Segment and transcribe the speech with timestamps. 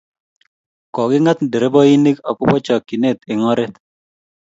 [0.95, 3.75] koking'at dereboik akobo chakchinet eng ortinwek